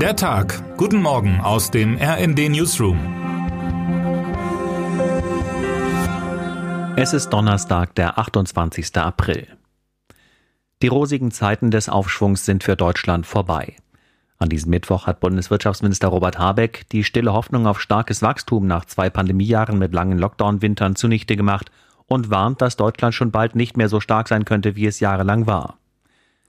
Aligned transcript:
Der 0.00 0.14
Tag. 0.14 0.76
Guten 0.76 1.00
Morgen 1.00 1.40
aus 1.40 1.70
dem 1.70 1.96
RND 1.96 2.50
Newsroom. 2.50 2.98
Es 6.96 7.14
ist 7.14 7.30
Donnerstag, 7.30 7.94
der 7.94 8.18
28. 8.18 8.94
April. 8.98 9.46
Die 10.82 10.88
rosigen 10.88 11.30
Zeiten 11.30 11.70
des 11.70 11.88
Aufschwungs 11.88 12.44
sind 12.44 12.62
für 12.62 12.76
Deutschland 12.76 13.24
vorbei. 13.24 13.74
An 14.36 14.50
diesem 14.50 14.68
Mittwoch 14.68 15.06
hat 15.06 15.20
Bundeswirtschaftsminister 15.20 16.08
Robert 16.08 16.38
Habeck 16.38 16.86
die 16.90 17.02
stille 17.02 17.32
Hoffnung 17.32 17.66
auf 17.66 17.80
starkes 17.80 18.20
Wachstum 18.20 18.66
nach 18.66 18.84
zwei 18.84 19.08
Pandemiejahren 19.08 19.78
mit 19.78 19.94
langen 19.94 20.18
Lockdown-Wintern 20.18 20.96
zunichte 20.96 21.36
gemacht 21.36 21.70
und 22.04 22.28
warnt, 22.28 22.60
dass 22.60 22.76
Deutschland 22.76 23.14
schon 23.14 23.30
bald 23.30 23.54
nicht 23.54 23.78
mehr 23.78 23.88
so 23.88 24.00
stark 24.00 24.28
sein 24.28 24.44
könnte, 24.44 24.76
wie 24.76 24.84
es 24.84 25.00
jahrelang 25.00 25.46
war. 25.46 25.78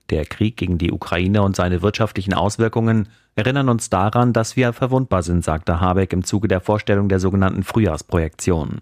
Der 0.10 0.26
Krieg 0.26 0.58
gegen 0.58 0.78
die 0.78 0.92
Ukraine 0.92 1.44
und 1.44 1.56
seine 1.56 1.82
wirtschaftlichen 1.82 2.34
Auswirkungen 2.34 3.08
erinnern 3.38 3.70
uns 3.70 3.90
daran, 3.90 4.34
dass 4.34 4.56
wir 4.56 4.74
verwundbar 4.74 5.24
sind, 5.24 5.44
sagte 5.44 5.80
Habeck 5.80 6.12
im 6.14 6.24
Zuge 6.24 6.48
der 6.48 6.60
Vorstellung 6.60 7.08
der 7.10 7.20
sogenannten 7.20 7.64
Frühjahrsprojektion. 7.64 8.82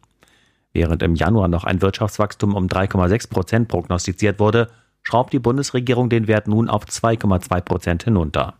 Während 0.73 1.03
im 1.03 1.16
Januar 1.16 1.48
noch 1.48 1.63
ein 1.63 1.81
Wirtschaftswachstum 1.81 2.53
um 2.55 2.67
3,6 2.67 3.29
Prozent 3.29 3.67
prognostiziert 3.67 4.39
wurde, 4.39 4.70
schraubt 5.03 5.34
die 5.34 5.39
Bundesregierung 5.39 6.09
den 6.09 6.27
Wert 6.27 6.48
nun 6.48 6.70
auf 6.70 6.85
2,2 6.85 7.62
Prozent 7.62 8.03
hinunter. 8.03 8.55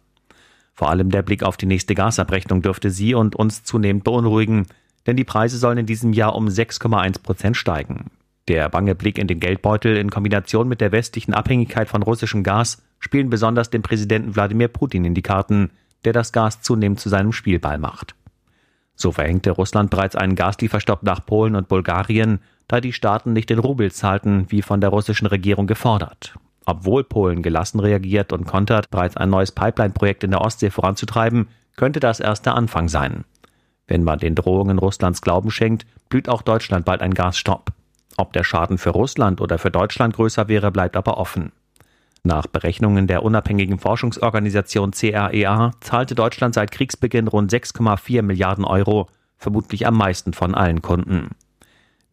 Vor 0.74 0.90
allem 0.90 1.10
der 1.10 1.22
Blick 1.22 1.44
auf 1.44 1.58
die 1.58 1.66
nächste 1.66 1.96
Gasabrechnung 1.96 2.62
dürfte 2.62 2.92
Sie 2.92 3.16
und 3.16 3.36
uns 3.36 3.64
zunehmend 3.64 4.04
beunruhigen, 4.04 4.68
denn 5.08 5.16
die 5.16 5.24
Preise 5.24 5.58
sollen 5.58 5.78
in 5.78 5.86
diesem 5.86 6.14
Jahr 6.14 6.36
um 6.36 6.48
6,1 6.48 7.22
Prozent 7.24 7.58
steigen. 7.58 8.12
Der 8.48 8.70
bange 8.70 8.94
Blick 8.96 9.18
in 9.18 9.28
den 9.28 9.40
Geldbeutel 9.40 9.98
in 9.98 10.12
Kombination 10.12 10.68
mit 10.68 10.82
der 10.82 10.92
westlichen 10.92 11.34
Abhängigkeit 11.34 11.90
von 11.90 12.04
russischem 12.04 12.44
Gas 12.44 12.84
spielen 13.00 13.30
besonders 13.30 13.70
dem 13.70 13.82
Präsidenten 13.82 14.36
Wladimir 14.36 14.68
Putin 14.68 15.06
in 15.06 15.16
die 15.16 15.22
Karten, 15.22 15.72
der 16.06 16.14
das 16.14 16.32
Gas 16.32 16.62
zunehmend 16.62 17.00
zu 17.00 17.10
seinem 17.10 17.34
Spielball 17.34 17.78
macht. 17.78 18.16
So 18.96 19.12
verhängte 19.12 19.52
Russland 19.52 19.90
bereits 19.90 20.16
einen 20.16 20.36
Gaslieferstopp 20.36 21.04
nach 21.04 21.26
Polen 21.26 21.56
und 21.56 21.68
Bulgarien, 21.68 22.40
da 22.68 22.80
die 22.80 22.94
Staaten 22.94 23.34
nicht 23.34 23.50
den 23.50 23.60
Rubel 23.60 23.92
zahlten, 23.92 24.46
wie 24.50 24.62
von 24.62 24.82
der 24.82 24.90
russischen 24.90 25.28
Regierung 25.28 25.68
gefordert. 25.68 26.36
Obwohl 26.66 27.04
Polen 27.04 27.44
gelassen 27.44 27.80
reagiert 27.80 28.34
und 28.34 28.48
kontert, 28.48 28.90
bereits 28.90 29.18
ein 29.18 29.30
neues 29.30 29.52
Pipeline-Projekt 29.52 30.24
in 30.24 30.32
der 30.32 30.42
Ostsee 30.42 30.72
voranzutreiben, 30.72 31.48
könnte 31.76 32.00
das 32.00 32.20
erst 32.20 32.46
der 32.46 32.56
Anfang 32.56 32.88
sein. 32.88 33.26
Wenn 33.88 34.04
man 34.04 34.18
den 34.18 34.34
Drohungen 34.34 34.80
Russlands 34.80 35.22
Glauben 35.22 35.52
schenkt, 35.52 35.86
blüht 36.10 36.28
auch 36.28 36.42
Deutschland 36.42 36.86
bald 36.86 37.02
ein 37.02 37.14
Gasstopp. 37.14 37.72
Ob 38.18 38.34
der 38.34 38.44
Schaden 38.44 38.78
für 38.78 38.92
Russland 38.92 39.42
oder 39.42 39.60
für 39.60 39.70
Deutschland 39.70 40.16
größer 40.16 40.48
wäre, 40.48 40.72
bleibt 40.72 40.96
aber 40.96 41.18
offen. 41.18 41.52
Nach 42.26 42.48
Berechnungen 42.48 43.06
der 43.06 43.22
unabhängigen 43.22 43.78
Forschungsorganisation 43.78 44.92
CREA 44.92 45.74
zahlte 45.80 46.16
Deutschland 46.16 46.56
seit 46.56 46.72
Kriegsbeginn 46.72 47.28
rund 47.28 47.54
6,4 47.54 48.24
Milliarden 48.24 48.66
Euro, 48.66 49.08
vermutlich 49.38 49.86
am 49.86 49.96
meisten 49.96 50.34
von 50.34 50.56
allen 50.56 50.82
Kunden. 50.82 51.36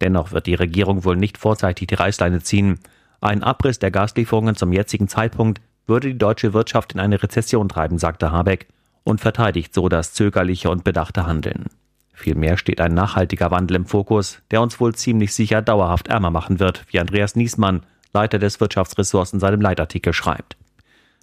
Dennoch 0.03 0.33
wird 0.33 0.47
die 0.47 0.55
Regierung 0.55 1.07
wohl 1.07 1.17
nicht 1.17 1.39
vorzeitig 1.39 1.87
die 1.87 1.95
Reißleine 1.95 2.43
ziehen. 2.43 2.79
Ein 3.23 3.43
Abriss 3.43 3.79
der 3.79 3.91
Gaslieferungen 3.91 4.55
zum 4.55 4.75
jetzigen 4.75 5.09
Zeitpunkt 5.09 5.63
würde 5.87 6.09
die 6.09 6.19
deutsche 6.19 6.53
Wirtschaft 6.53 6.93
in 6.93 7.01
eine 7.01 7.23
Rezession 7.23 7.71
treiben, 7.71 7.97
sagte 7.97 8.31
Habeck 8.31 8.69
und 9.05 9.23
verteidigt 9.23 9.73
so 9.73 9.89
das 9.89 10.13
zögerliche 10.13 10.69
und 10.69 10.85
bedachte 10.85 11.25
Handeln. 11.25 11.69
Vielmehr 12.13 12.59
steht 12.59 12.83
ein 12.83 12.93
nachhaltiger 12.93 13.51
Wandel 13.51 13.77
im 13.79 13.87
Fokus, 13.87 14.43
der 14.51 14.61
uns 14.61 14.79
wohl 14.79 14.95
ziemlich 14.95 15.33
sicher 15.33 15.63
dauerhaft 15.63 16.09
ärmer 16.09 16.31
machen 16.31 16.61
wird, 16.61 16.85
wie 16.91 17.01
Andreas 17.01 17.35
Niesmann, 17.35 17.87
Leiter 18.13 18.39
des 18.39 18.61
Wirtschaftsressorts 18.61 19.33
in 19.33 19.41
seinem 19.41 19.61
Leitartikel 19.61 20.13
schreibt. 20.13 20.57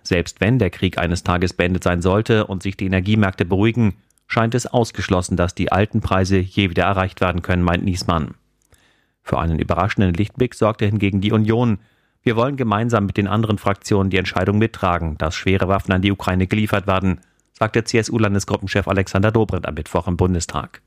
Selbst 0.04 0.42
wenn 0.42 0.60
der 0.60 0.70
Krieg 0.70 0.98
eines 0.98 1.24
Tages 1.24 1.54
beendet 1.54 1.84
sein 1.84 2.02
sollte 2.02 2.48
und 2.48 2.64
sich 2.64 2.78
die 2.78 2.86
Energiemärkte 2.86 3.46
beruhigen, 3.46 3.96
scheint 4.28 4.56
es 4.56 4.68
ausgeschlossen, 4.68 5.38
dass 5.38 5.56
die 5.56 5.72
alten 5.72 6.02
Preise 6.02 6.38
je 6.38 6.70
wieder 6.70 6.84
erreicht 6.84 7.22
werden 7.22 7.42
können, 7.42 7.64
meint 7.64 7.84
Niesmann. 7.84 8.36
Für 9.24 9.40
einen 9.40 9.60
überraschenden 9.60 10.14
Lichtblick 10.14 10.56
sorgte 10.56 10.86
hingegen 10.86 11.22
die 11.22 11.32
Union. 11.32 11.80
Wir 12.24 12.36
wollen 12.36 12.58
gemeinsam 12.58 13.06
mit 13.06 13.18
den 13.18 13.28
anderen 13.28 13.58
Fraktionen 13.58 14.10
die 14.10 14.18
Entscheidung 14.18 14.58
mittragen, 14.58 15.18
dass 15.18 15.36
schwere 15.36 15.68
Waffen 15.68 15.92
an 15.92 16.02
die 16.02 16.12
Ukraine 16.12 16.48
geliefert 16.48 16.88
werden, 16.88 17.22
sagte 17.54 17.84
CSU-Landesgruppenchef 17.84 18.88
Alexander 18.88 19.32
Dobrindt 19.32 19.68
am 19.68 19.76
Mittwoch 19.76 20.08
im 20.08 20.18
Bundestag. 20.18 20.82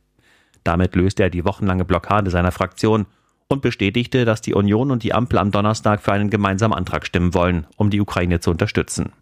Damit 0.64 0.94
löste 0.94 1.24
er 1.24 1.30
die 1.30 1.44
wochenlange 1.44 1.84
Blockade 1.84 2.30
seiner 2.30 2.52
Fraktion 2.52 3.06
und 3.52 3.62
bestätigte, 3.62 4.24
dass 4.24 4.40
die 4.40 4.54
Union 4.54 4.90
und 4.90 5.02
die 5.02 5.14
Ampel 5.14 5.38
am 5.38 5.50
Donnerstag 5.50 6.02
für 6.02 6.12
einen 6.12 6.30
gemeinsamen 6.30 6.74
Antrag 6.74 7.06
stimmen 7.06 7.34
wollen, 7.34 7.66
um 7.76 7.90
die 7.90 8.00
Ukraine 8.00 8.40
zu 8.40 8.50
unterstützen. 8.50 9.12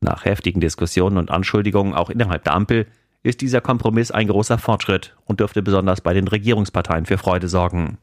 Nach 0.00 0.24
heftigen 0.24 0.60
Diskussionen 0.60 1.18
und 1.18 1.30
Anschuldigungen 1.30 1.94
auch 1.94 2.10
innerhalb 2.10 2.44
der 2.44 2.54
Ampel 2.54 2.86
ist 3.22 3.40
dieser 3.40 3.60
Kompromiss 3.60 4.10
ein 4.10 4.28
großer 4.28 4.58
Fortschritt 4.58 5.14
und 5.26 5.40
dürfte 5.40 5.62
besonders 5.62 6.00
bei 6.00 6.14
den 6.14 6.26
Regierungsparteien 6.26 7.06
für 7.06 7.18
Freude 7.18 7.48
sorgen. 7.48 7.98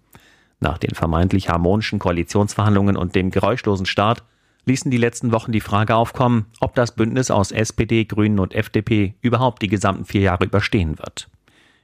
Nach 0.59 0.78
den 0.78 0.95
vermeintlich 0.95 1.49
harmonischen 1.49 1.99
Koalitionsverhandlungen 1.99 2.95
und 2.95 3.16
dem 3.16 3.31
geräuschlosen 3.31 3.85
Start 3.85 4.23
ließen 4.66 4.91
die 4.91 4.97
letzten 4.97 5.31
Wochen 5.31 5.51
die 5.51 5.61
Frage 5.61 5.95
aufkommen, 5.95 6.45
ob 6.59 6.75
das 6.75 6.94
Bündnis 6.95 7.31
aus 7.31 7.51
SPD, 7.51 8.05
Grünen 8.05 8.39
und 8.39 8.53
FDP 8.53 9.16
überhaupt 9.22 9.61
die 9.61 9.67
gesamten 9.67 10.05
vier 10.05 10.22
Jahre 10.22 10.45
überstehen 10.45 10.97
wird. 10.99 11.29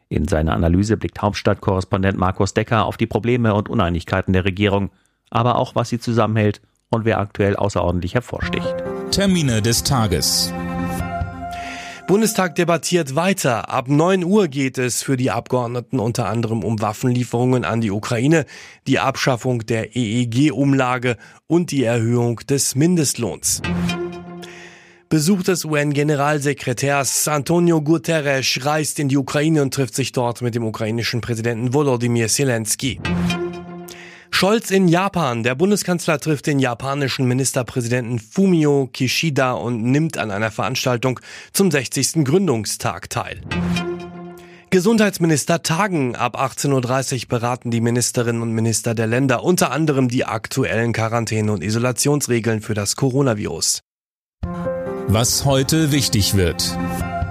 In 0.10 0.28
seiner 0.28 0.54
Analyse 0.54 0.98
blickt 0.98 1.22
Hauptstadtkorrespondent 1.22 2.18
Markus 2.18 2.54
Decker 2.54 2.86
auf 2.86 2.98
die 2.98 3.08
Probleme 3.08 3.54
und 3.54 3.70
Uneinigkeiten 3.70 4.34
der 4.34 4.46
Regierung, 4.46 4.92
aber 5.30 5.58
auch 5.58 5.76
was 5.76 5.90
sie 5.90 6.00
zusammenhält 6.00 6.62
und 6.90 7.06
wer 7.06 7.20
aktuell 7.20 7.56
außerordentlich 7.56 8.14
hervorsticht. 8.14 8.76
Termine 9.12 9.62
des 9.62 9.84
Tages. 9.84 10.54
Bundestag 12.08 12.54
debattiert 12.54 13.16
weiter. 13.16 13.72
Ab 13.72 13.88
9 13.88 14.24
Uhr 14.24 14.48
geht 14.48 14.78
es 14.78 15.02
für 15.02 15.18
die 15.18 15.32
Abgeordneten 15.32 16.00
unter 16.00 16.28
anderem 16.28 16.64
um 16.64 16.80
Waffenlieferungen 16.80 17.66
an 17.66 17.82
die 17.82 17.90
Ukraine, 17.90 18.46
die 18.86 19.00
Abschaffung 19.00 19.66
der 19.66 19.96
EEG-Umlage 19.96 21.18
und 21.48 21.72
die 21.72 21.84
Erhöhung 21.84 22.42
des 22.48 22.76
Mindestlohns. 22.76 23.64
Besuch 25.10 25.44
des 25.44 25.66
UN-Generalsekretärs 25.66 27.28
Antonio 27.28 27.82
Guterres 27.82 28.66
reist 28.66 28.98
in 29.00 29.08
die 29.08 29.18
Ukraine 29.18 29.62
und 29.62 29.74
trifft 29.74 29.94
sich 29.94 30.12
dort 30.12 30.42
mit 30.42 30.56
dem 30.56 30.66
ukrainischen 30.66 31.22
Präsidenten 31.22 31.74
Volodymyr 31.74 32.28
Zelensky. 32.28 33.00
Scholz 34.32 34.72
in 34.72 34.88
Japan. 34.88 35.44
Der 35.44 35.54
Bundeskanzler 35.56 36.20
trifft 36.20 36.48
den 36.48 36.60
japanischen 36.60 37.28
Ministerpräsidenten 37.28 38.20
Fumio 38.20 38.90
Kishida 38.92 39.54
und 39.54 39.84
nimmt 39.84 40.18
an 40.18 40.32
einer 40.32 40.52
Veranstaltung 40.52 41.20
zum 41.54 41.70
60. 41.70 42.26
Gründungstag 42.26 43.10
teil. 43.10 43.42
Gesundheitsminister 44.72 45.62
tagen. 45.62 46.16
Ab 46.16 46.38
18.30 46.38 47.22
Uhr 47.24 47.30
beraten 47.30 47.72
die 47.72 47.80
Ministerinnen 47.80 48.42
und 48.42 48.52
Minister 48.52 48.96
der 48.96 49.08
Länder 49.08 49.44
unter 49.44 49.72
anderem 49.72 50.10
die 50.10 50.26
aktuellen 50.26 50.92
Quarantäne- 50.92 51.54
und 51.54 51.64
Isolationsregeln 51.64 52.60
für 52.60 52.74
das 52.74 52.96
Coronavirus. 52.96 53.82
Was 55.08 55.46
heute 55.46 55.92
wichtig 55.92 56.36
wird. 56.36 56.62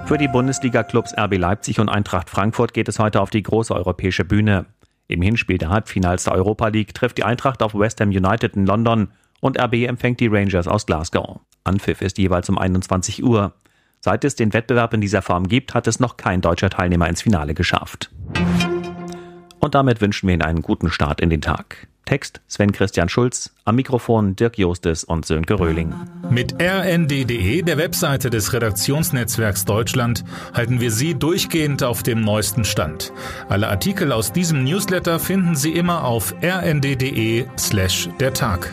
Für 0.05 0.17
die 0.17 0.27
Bundesliga-Clubs 0.27 1.13
RB 1.17 1.37
Leipzig 1.37 1.79
und 1.79 1.89
Eintracht 1.89 2.29
Frankfurt 2.29 2.73
geht 2.73 2.87
es 2.87 2.99
heute 2.99 3.21
auf 3.21 3.29
die 3.29 3.43
große 3.43 3.75
europäische 3.75 4.23
Bühne. 4.23 4.65
Im 5.07 5.21
Hinspiel 5.21 5.57
der 5.57 5.69
Halbfinals 5.69 6.23
der 6.23 6.33
Europa 6.33 6.69
League 6.69 6.93
trifft 6.93 7.17
die 7.17 7.23
Eintracht 7.23 7.61
auf 7.61 7.75
West 7.75 7.99
Ham 8.01 8.09
United 8.09 8.55
in 8.55 8.65
London 8.65 9.09
und 9.41 9.59
RB 9.59 9.87
empfängt 9.87 10.19
die 10.19 10.27
Rangers 10.27 10.67
aus 10.67 10.85
Glasgow. 10.85 11.41
Anpfiff 11.63 12.01
ist 12.01 12.17
jeweils 12.17 12.49
um 12.49 12.57
21 12.57 13.23
Uhr. 13.23 13.53
Seit 13.99 14.23
es 14.23 14.35
den 14.35 14.53
Wettbewerb 14.53 14.93
in 14.93 15.01
dieser 15.01 15.21
Form 15.21 15.47
gibt, 15.47 15.73
hat 15.73 15.87
es 15.87 15.99
noch 15.99 16.17
kein 16.17 16.41
deutscher 16.41 16.69
Teilnehmer 16.69 17.09
ins 17.09 17.23
Finale 17.23 17.53
geschafft. 17.53 18.09
Und 19.59 19.75
damit 19.75 19.99
wünschen 19.99 20.27
wir 20.27 20.33
Ihnen 20.33 20.43
einen 20.43 20.61
guten 20.61 20.91
Start 20.91 21.19
in 21.19 21.29
den 21.29 21.41
Tag. 21.41 21.87
Text 22.05 22.41
Sven 22.47 22.71
Christian 22.71 23.09
Schulz, 23.09 23.51
am 23.65 23.75
Mikrofon 23.75 24.35
Dirk 24.35 24.57
Jostes 24.57 25.03
und 25.03 25.25
Sönke 25.25 25.59
Röhling. 25.59 25.93
Mit 26.29 26.55
rnd.de, 26.61 27.61
der 27.63 27.77
Webseite 27.77 28.29
des 28.29 28.53
Redaktionsnetzwerks 28.53 29.65
Deutschland, 29.65 30.23
halten 30.53 30.79
wir 30.79 30.91
Sie 30.91 31.15
durchgehend 31.15 31.83
auf 31.83 32.03
dem 32.03 32.21
neuesten 32.21 32.63
Stand. 32.63 33.11
Alle 33.49 33.67
Artikel 33.69 34.11
aus 34.11 34.31
diesem 34.31 34.63
Newsletter 34.63 35.19
finden 35.19 35.55
Sie 35.55 35.71
immer 35.71 36.05
auf 36.05 36.33
rnd.de 36.43 37.45
slash 37.57 38.09
der 38.19 38.33
Tag. 38.33 38.71